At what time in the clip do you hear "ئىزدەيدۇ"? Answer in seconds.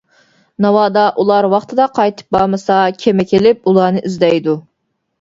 4.11-4.61